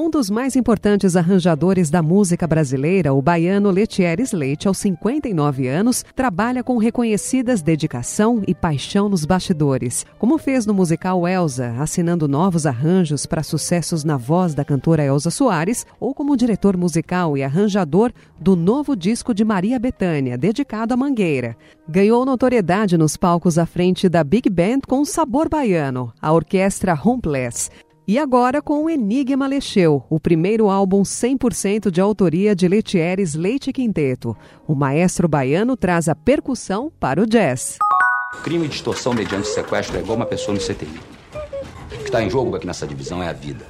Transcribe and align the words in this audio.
Um 0.00 0.08
dos 0.08 0.30
mais 0.30 0.54
importantes 0.54 1.16
arranjadores 1.16 1.90
da 1.90 2.00
música 2.00 2.46
brasileira, 2.46 3.12
o 3.12 3.20
baiano 3.20 3.68
Letieres 3.68 4.30
Leite, 4.30 4.68
aos 4.68 4.78
59 4.78 5.66
anos, 5.66 6.04
trabalha 6.14 6.62
com 6.62 6.78
reconhecidas 6.78 7.62
dedicação 7.62 8.40
e 8.46 8.54
paixão 8.54 9.08
nos 9.08 9.24
bastidores, 9.24 10.06
como 10.16 10.38
fez 10.38 10.64
no 10.64 10.72
musical 10.72 11.26
Elsa, 11.26 11.74
assinando 11.80 12.28
novos 12.28 12.64
arranjos 12.64 13.26
para 13.26 13.42
sucessos 13.42 14.04
na 14.04 14.16
voz 14.16 14.54
da 14.54 14.64
cantora 14.64 15.04
Elza 15.04 15.32
Soares, 15.32 15.84
ou 15.98 16.14
como 16.14 16.36
diretor 16.36 16.76
musical 16.76 17.36
e 17.36 17.42
arranjador 17.42 18.12
do 18.38 18.54
novo 18.54 18.94
disco 18.94 19.34
de 19.34 19.44
Maria 19.44 19.80
Bethânia, 19.80 20.38
dedicado 20.38 20.94
à 20.94 20.96
Mangueira. 20.96 21.56
Ganhou 21.88 22.24
notoriedade 22.24 22.96
nos 22.96 23.16
palcos 23.16 23.58
à 23.58 23.66
frente 23.66 24.08
da 24.08 24.22
Big 24.22 24.48
Band 24.48 24.82
com 24.86 25.04
sabor 25.04 25.48
baiano, 25.48 26.12
a 26.22 26.32
orquestra 26.32 26.94
Homeless. 26.94 27.68
E 28.08 28.18
agora 28.18 28.62
com 28.62 28.84
o 28.84 28.88
Enigma 28.88 29.46
Lecheu, 29.46 30.02
o 30.08 30.18
primeiro 30.18 30.70
álbum 30.70 31.02
100% 31.02 31.90
de 31.90 32.00
autoria 32.00 32.56
de 32.56 32.66
Letieres 32.66 33.34
Leite 33.34 33.70
Quinteto. 33.70 34.34
O 34.66 34.74
maestro 34.74 35.28
baiano 35.28 35.76
traz 35.76 36.08
a 36.08 36.14
percussão 36.14 36.90
para 36.98 37.20
o 37.20 37.26
jazz. 37.26 37.76
Crime 38.42 38.66
de 38.66 38.76
extorsão 38.76 39.12
mediante 39.12 39.48
sequestro 39.48 39.98
é 39.98 40.00
igual 40.00 40.16
uma 40.16 40.24
pessoa 40.24 40.54
no 40.54 40.58
CTI. 40.58 40.88
O 40.88 41.98
que 41.98 42.04
está 42.04 42.22
em 42.22 42.30
jogo 42.30 42.56
aqui 42.56 42.66
nessa 42.66 42.86
divisão 42.86 43.22
é 43.22 43.28
a 43.28 43.34
vida. 43.34 43.66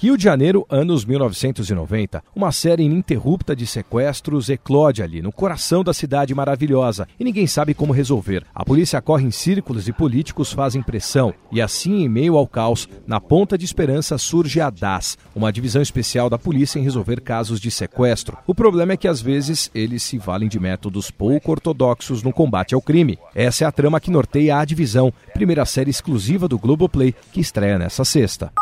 Rio 0.00 0.16
de 0.16 0.22
Janeiro, 0.22 0.64
anos 0.70 1.04
1990. 1.04 2.22
Uma 2.32 2.52
série 2.52 2.84
ininterrupta 2.84 3.56
de 3.56 3.66
sequestros 3.66 4.48
eclode 4.48 5.02
ali, 5.02 5.20
no 5.20 5.32
coração 5.32 5.82
da 5.82 5.92
cidade 5.92 6.32
maravilhosa, 6.32 7.08
e 7.18 7.24
ninguém 7.24 7.48
sabe 7.48 7.74
como 7.74 7.92
resolver. 7.92 8.46
A 8.54 8.64
polícia 8.64 9.02
corre 9.02 9.26
em 9.26 9.32
círculos 9.32 9.88
e 9.88 9.92
políticos 9.92 10.52
fazem 10.52 10.84
pressão. 10.84 11.34
E 11.50 11.60
assim, 11.60 12.04
em 12.04 12.08
meio 12.08 12.36
ao 12.36 12.46
caos, 12.46 12.88
na 13.08 13.20
ponta 13.20 13.58
de 13.58 13.64
esperança 13.64 14.16
surge 14.18 14.60
a 14.60 14.70
DAS, 14.70 15.18
uma 15.34 15.52
divisão 15.52 15.82
especial 15.82 16.30
da 16.30 16.38
polícia 16.38 16.78
em 16.78 16.84
resolver 16.84 17.20
casos 17.20 17.58
de 17.58 17.68
sequestro. 17.68 18.38
O 18.46 18.54
problema 18.54 18.92
é 18.92 18.96
que 18.96 19.08
às 19.08 19.20
vezes 19.20 19.68
eles 19.74 20.04
se 20.04 20.16
valem 20.16 20.48
de 20.48 20.60
métodos 20.60 21.10
pouco 21.10 21.50
ortodoxos 21.50 22.22
no 22.22 22.32
combate 22.32 22.72
ao 22.72 22.80
crime. 22.80 23.18
Essa 23.34 23.64
é 23.64 23.66
a 23.66 23.72
trama 23.72 23.98
que 23.98 24.12
norteia 24.12 24.58
a 24.58 24.64
divisão, 24.64 25.12
primeira 25.34 25.64
série 25.64 25.90
exclusiva 25.90 26.46
do 26.46 26.56
Globoplay, 26.56 27.12
que 27.32 27.40
estreia 27.40 27.80
nessa 27.80 28.04
sexta. 28.04 28.52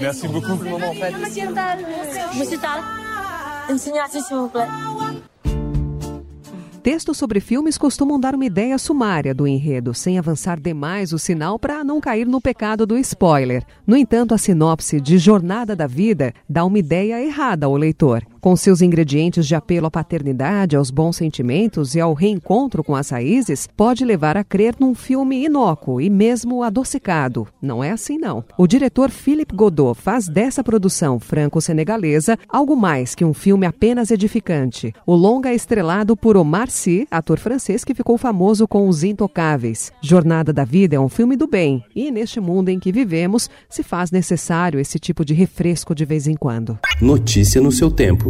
Merci 0.00 0.28
beaucoup. 0.28 0.58
Textos 6.82 7.18
sobre 7.18 7.40
filmes 7.40 7.76
costumam 7.76 8.18
dar 8.18 8.34
uma 8.34 8.46
ideia 8.46 8.78
sumária 8.78 9.34
do 9.34 9.46
enredo, 9.46 9.92
sem 9.92 10.18
avançar 10.18 10.58
demais 10.58 11.12
o 11.12 11.18
sinal 11.18 11.58
para 11.58 11.84
não 11.84 12.00
cair 12.00 12.26
no 12.26 12.40
pecado 12.40 12.86
do 12.86 12.96
spoiler. 12.96 13.62
No 13.86 13.94
entanto, 13.94 14.32
a 14.32 14.38
sinopse 14.38 14.98
de 14.98 15.18
Jornada 15.18 15.76
da 15.76 15.86
Vida 15.86 16.32
dá 16.48 16.64
uma 16.64 16.78
ideia 16.78 17.22
errada 17.22 17.66
ao 17.66 17.76
leitor. 17.76 18.24
Com 18.40 18.56
seus 18.56 18.80
ingredientes 18.80 19.46
de 19.46 19.54
apelo 19.54 19.86
à 19.86 19.90
paternidade, 19.90 20.74
aos 20.74 20.90
bons 20.90 21.16
sentimentos 21.16 21.94
e 21.94 22.00
ao 22.00 22.14
reencontro 22.14 22.82
com 22.82 22.96
as 22.96 23.10
raízes, 23.10 23.68
pode 23.76 24.02
levar 24.02 24.34
a 24.34 24.42
crer 24.42 24.76
num 24.80 24.94
filme 24.94 25.44
inócuo 25.44 26.00
e 26.00 26.08
mesmo 26.08 26.62
adocicado. 26.62 27.46
Não 27.60 27.84
é 27.84 27.90
assim, 27.90 28.16
não. 28.16 28.42
O 28.56 28.66
diretor 28.66 29.10
Philippe 29.10 29.54
Godot 29.54 29.94
faz 30.00 30.26
dessa 30.26 30.64
produção 30.64 31.20
franco-senegalesa 31.20 32.38
algo 32.48 32.74
mais 32.74 33.14
que 33.14 33.26
um 33.26 33.34
filme 33.34 33.66
apenas 33.66 34.10
edificante. 34.10 34.94
O 35.06 35.14
longa 35.14 35.50
é 35.50 35.54
estrelado 35.54 36.16
por 36.16 36.34
Omar 36.34 36.70
Sy, 36.70 37.06
ator 37.10 37.38
francês 37.38 37.84
que 37.84 37.94
ficou 37.94 38.16
famoso 38.16 38.66
com 38.66 38.88
Os 38.88 39.04
Intocáveis. 39.04 39.92
Jornada 40.00 40.50
da 40.50 40.64
Vida 40.64 40.96
é 40.96 41.00
um 41.00 41.10
filme 41.10 41.36
do 41.36 41.46
bem 41.46 41.84
e, 41.94 42.10
neste 42.10 42.40
mundo 42.40 42.70
em 42.70 42.78
que 42.78 42.90
vivemos, 42.90 43.50
se 43.68 43.82
faz 43.82 44.10
necessário 44.10 44.80
esse 44.80 44.98
tipo 44.98 45.26
de 45.26 45.34
refresco 45.34 45.94
de 45.94 46.06
vez 46.06 46.26
em 46.26 46.34
quando. 46.34 46.78
Notícia 47.02 47.60
no 47.60 47.70
seu 47.70 47.90
tempo. 47.90 48.29